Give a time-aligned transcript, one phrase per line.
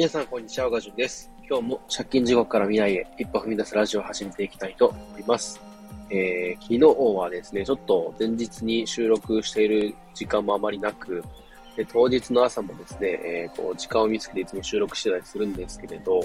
[0.00, 0.68] 皆さん、こんにちは。
[0.68, 1.30] 岡潤です。
[1.46, 5.60] 今日も借金地獄から未来へ一歩踏み出すラジオを始めていきたいと思います。
[6.08, 11.22] えー、昨日はですね、ちょっと前日に収録している時間もあまりなく、
[11.76, 16.22] で当日の朝もですね、えー、こう時間を見つけていつも収録してたりするんですけれど、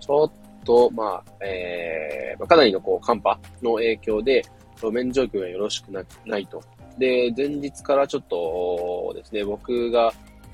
[0.00, 0.30] ちょっ
[0.64, 4.44] と、まあ、えー、まあかなりのこう寒波の影響で、
[4.78, 6.60] 路面状況がよろしくなないと。
[6.98, 10.12] で、前日からちょっとですね、僕が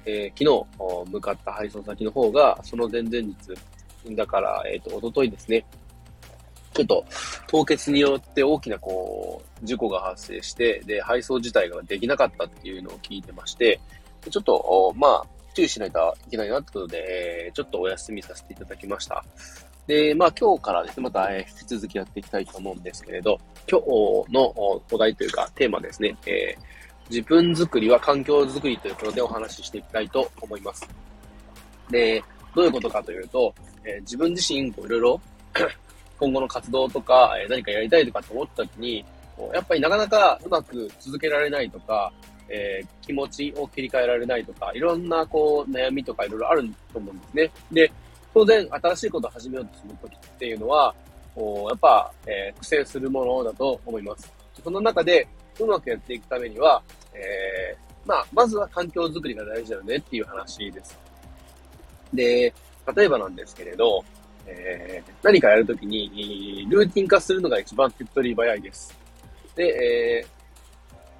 [0.09, 0.67] えー昨
[1.07, 5.65] 日向かった配送先の方が、その前々日、だから、えっ、と、一昨日ですね、
[6.73, 7.05] ちょっと
[7.48, 13.79] 凍結によって大きなこう、事故が発生して、で、配送自体ができなかったっていうのを聞いてまして、
[14.31, 19.25] ちょっと、まあ、注意しないといけないなってことで、えーちょっとお休みさせていただきました。
[19.87, 30.89] で、まあ今日からですね、また、引き続きやっていきたいと思うんですけれど、今日のおお題というかテーマですね、えー自分作りは環境づくりということでお話ししていきたいと思います。
[31.91, 32.23] で、
[32.55, 35.20] どういうことかというと、えー自分自身、こういろいろ
[36.19, 39.05] 今後の活動とか、えー何かやりたいとかって思った時に、
[39.55, 42.12] やっぱりなかなかうまく続けられないとか、
[42.48, 47.50] えー気持ちを切り替えられないとか、いろんなこう悩みとかいろいろあると思うんですね。
[47.72, 47.93] で、
[48.34, 50.95] 当然新しいことを始めようとする時っていうのは、
[51.34, 54.31] こうやっぱ、えー苦戦するものだと思います。
[54.62, 55.27] その中で、
[55.61, 56.83] うまくやっていくためには、
[57.14, 60.98] えーまあ、まずは環境づくりが大事だよねっていう話です。
[62.15, 62.53] で、
[62.97, 64.03] 例えばなんですけれど、
[64.47, 68.97] えー何かやるときに、ルーティン化するのが一番手っ取り早いです。
[69.55, 70.39] で、えー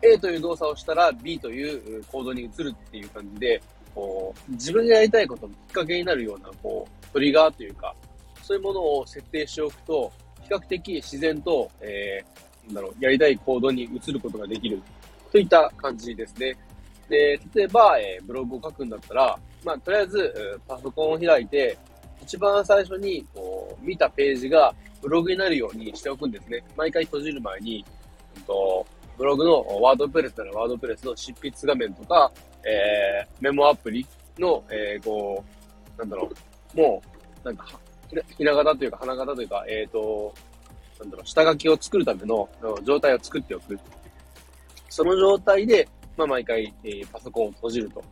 [0.01, 3.61] A という動作をしたら B という行動に移るっていう感じで、
[3.95, 7.95] こう自分がやりたいことのきっかけになるような、こう、トリガーというか、
[8.43, 14.81] そういうものを設定しておくと、比較的自然と、えーなんだろう、やりたい行動に移ることができる
[15.39, 16.57] といった感じですね。
[17.09, 21.79] で、例えば、えーブログを書くんだったら、まあ、とりあえず、パソコンを開いて、
[22.21, 26.65] 一番最初に、こう、見たページがブログになるようにしておくんですね。
[26.77, 27.85] 毎回閉じる前に、
[28.37, 28.87] うんと
[29.17, 32.31] ブログのワードプレスならワードプレスの執筆画面とか、
[32.65, 34.05] えーメモアプリ
[34.39, 35.45] の、えーこ
[35.97, 36.29] う、なんだろ
[36.75, 37.03] う、も
[37.43, 37.67] う、なんか、
[38.37, 40.35] ひな形というか、花形というか、えっ、と、
[41.01, 42.49] なんだろう、下書きを作るための
[42.85, 43.79] 状態を作っておく。
[44.89, 48.03] その状態で、まあ、毎回、えーパソコンを閉じると。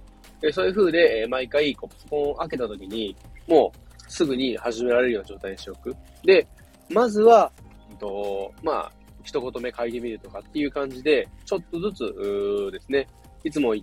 [0.40, 3.16] でそういう風で、えー毎回、こう、パソコンを開けた時に、
[3.48, 5.96] もう、すぐに始められるような状態にしておく。
[6.24, 6.46] で、
[6.90, 7.50] まずは、
[7.90, 8.92] うんと、まあ、
[9.22, 13.08] 一言目書いてみるとかっていう感じで、ちょっとずつ、うーですね、
[13.42, 13.74] いつも、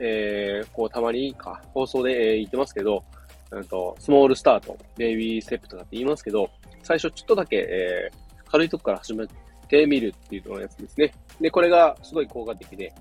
[0.00, 3.04] えーこう、たまにか、放送で、えー言ってますけど、
[3.50, 6.50] うんと、スモールスタート、ベイビーステップとかって言いますけど、
[6.82, 9.26] 最初ちょっとだけ、えー軽いとこから始め
[9.68, 11.12] てみるっていうのやつですね。
[11.40, 12.92] で、これがすごい効果的で、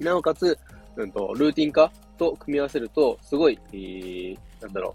[0.00, 0.58] なおかつ、
[0.96, 4.94] うんと、ルーティン化と組み合わせると、すごい、えーなんだろ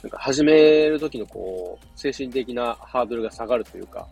[0.00, 4.06] う、なんか始めるときのこう、精神的なハードルが下がるというか、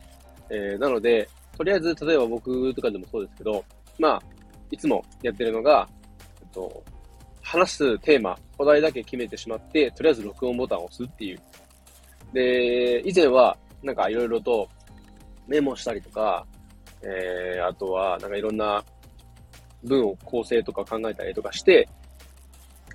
[0.51, 3.65] えーなので、とりあえず、例えば僕とかでもそうですけど、
[3.99, 4.23] まあ、
[4.71, 5.89] いつもやってるのが、
[6.41, 6.83] えっと、
[7.43, 11.41] 話すテーマ、お題だけ決めてしまって、とりあえず録音ボタンを押すっていう。
[12.33, 14.69] で、以前は、なんかいろいろと
[15.53, 16.47] メモしたりとか、
[17.03, 18.83] えー、あとは、なんかいろんな
[19.85, 21.87] 文を構成とか考えたりとかして、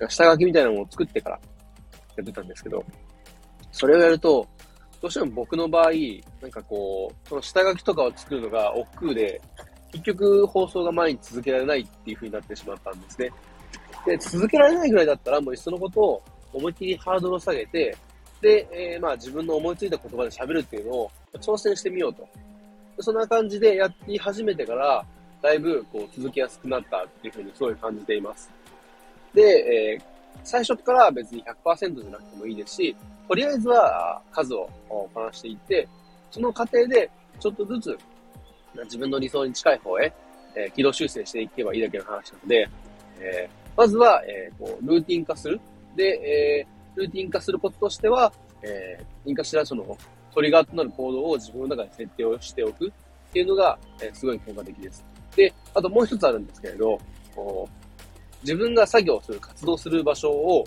[0.08, 1.40] 下書きみたいなものを作ってから
[2.16, 2.84] やってたんですけど、
[3.70, 4.44] それをやると、
[5.00, 5.90] どうしても僕の場合、
[6.42, 9.40] なんかこう、その下書きとかを作るのが億劫で、
[9.92, 13.30] 結局放送が前に続けられないっていう風になってしまったんですね。
[14.04, 17.96] で、続けられないぐらいだったら、もういっそのことを思いっきりハードルを下げて、
[18.40, 22.28] で、えーまあ自分の思いついた言葉で喋るっていうのを挑戦してみようと。
[23.00, 25.04] そんな感じでやり始めてから、
[25.42, 28.50] だいぶこう続きやすくなったっていうふうにすごい感じています。
[29.34, 32.96] で、えー最初から別に100%じゃなくてもいいですし、
[33.28, 35.86] とりあえずは数をこなしていって、
[36.30, 37.10] その過程で
[37.40, 37.98] ちょっとずつ
[38.84, 40.12] 自分の理想に近い方へ、
[40.54, 42.68] えー軌道修正していけばいいだけの話なので、
[43.20, 45.60] えーまずは、えーこうルーティン化する。
[45.96, 48.32] で、えールーティン化することとしては、
[48.62, 49.98] えー何かしらその
[50.34, 55.04] トリガーとなる行動を自分の中で設定をしておくっていうのが、えすごい効果的です。
[55.36, 56.98] で、あともう一つあるんですけれど、
[57.34, 57.78] こう
[58.42, 60.64] 自分が作業する、活動する場所を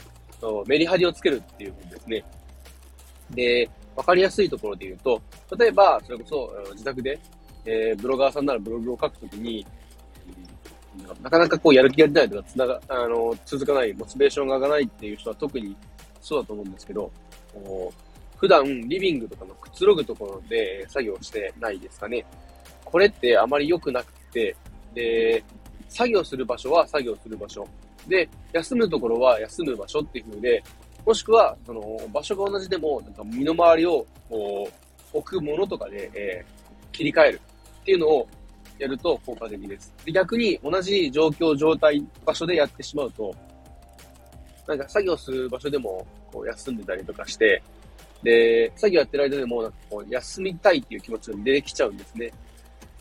[0.67, 2.23] メリハリをつけるっていうことですね。
[3.31, 5.21] で、わかりやすいところで言うと、
[5.57, 7.19] 例えば、それこそ自宅で、
[7.65, 9.65] えーブロガーさんならブログを書くときに、
[11.21, 15.75] なかなかこうやる気が出ないとか、つなが、あの、続かない、モチベーションが上がらないっていう人は特に
[16.19, 17.11] そうだと思うんですけど、
[18.41, 22.25] 普段リビングとかのくつろぐところで作業してないですかね。
[22.83, 24.55] これってあまり良くなくて、
[24.95, 25.43] で、
[25.88, 27.67] 作業する場所は作業する場所。
[28.07, 30.63] で、休むところは休む場所っていう風で、
[31.05, 34.67] もしくは、その、場所が同じでも、なんか身の回りを、こ
[35.13, 37.41] う、置くものとかで、えー、切り替える
[37.81, 38.27] っていうのを
[38.79, 39.93] やると効果的です。
[40.03, 43.35] で逆に、同じ状況、状態、場所でやってしまうと、
[44.67, 47.61] なんか作業する場所でも、こう、休んでたりとかして、
[48.23, 52.31] で、作業やってる間でも、なんかこう、休みたいっていう気持ちが出てきちゃうんですね。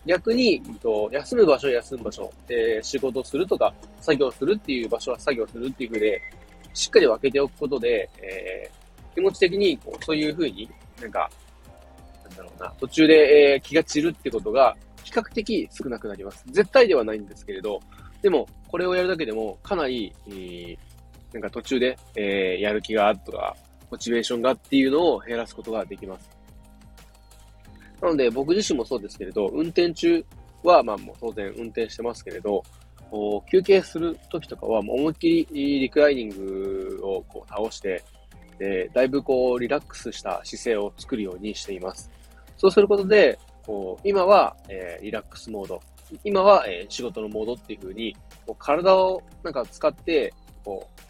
[0.06, 6.20] 逆に、と休む場所、休む場所、えー、仕事するとか、作業するっていう場所は作業するっていうふうで、
[6.72, 10.68] しっかり分けておくことで、えー、気持ち的にこうそういうふうに
[11.00, 11.30] なんか、
[12.24, 16.44] なんだろうな、途中で、えー、気が散るってことが比較的少なくなります。
[16.48, 17.80] 絶対ではないんですけれど、
[18.22, 20.78] でも、これをやるだけでもかなり、えー、
[21.32, 23.56] なんか途中で、えー、やる気があるとか、
[23.90, 26.30] モチベーションがっていうのを減らすことができます。
[28.00, 30.24] なので、僕自身もそうですけれど、運転中
[30.62, 32.62] は、まあもう当然運転してますけれど、
[33.50, 38.02] 休憩するときとかは、思いっきりリクライニングをこう倒して、
[38.58, 42.10] で、だいぶこうリラックスした姿勢を作るようにしています。
[42.56, 45.80] そうすることで、こう今は、えー、リラックスモード、
[46.24, 48.16] 今は、えー、仕事のモードっていう風に、
[48.46, 50.32] こう体をなんか使って、
[50.64, 51.00] こう、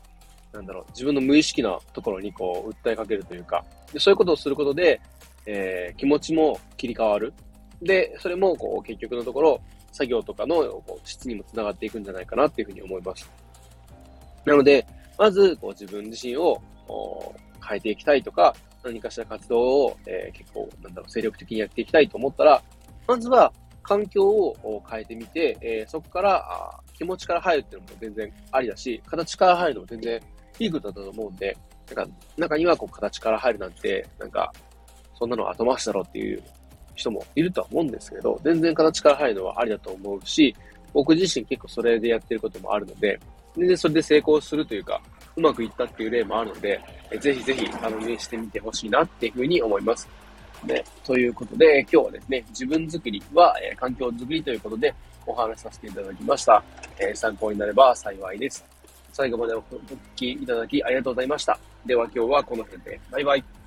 [0.52, 5.00] なんだろう、自分の無意識なところにこう訴えかけるというか、でそういうことをすることで、
[5.46, 7.32] えー、気持ちも切り替わる。
[7.82, 9.60] で、それもこう結局のところ、
[9.92, 10.56] 作業とかの
[10.86, 13.28] こう質にもつながっていくんじゃないかなっていうふうに思います。
[14.44, 14.86] なので、
[15.18, 16.60] まずこう自分自身を
[17.66, 22.62] 変えていきたいとか、何かしら活動を、えー、結構、なんだろう、精力的にやっていきたいと思ったら、
[23.06, 30.20] まずは環境を変えてみて、えー、そこから気持ちから入るっていうのも全然ありだし、形から入るのも全然
[30.60, 31.56] いいことだと思うんで、
[31.94, 34.52] なんか中にはこう形から入るなんて、なんか、
[35.18, 36.42] そんなの後回しだろうっていう
[36.94, 40.54] 人もいるとは思うんですけど、全然形から入るのはありだと思うし、
[40.92, 43.18] 僕自身結構それでやってることもあるので、
[43.56, 45.00] 全然それで成功するというか、
[45.36, 46.80] うまくいったっていう例もあるので、
[47.18, 50.08] ぜひぜひ、あの、ね、してみてほしいなっていうふうに思います。
[50.66, 54.94] で、ということで、今日はですね、自分づくりは、えー、環境づくりということで
[55.26, 56.62] お話しさせていただきました。
[56.98, 58.79] えー、参考になれば幸いです。
[59.12, 61.58] 最後までお聞きいただきありがとうございました。
[61.86, 63.00] では今日はこの辺で。
[63.10, 63.59] バイバイ。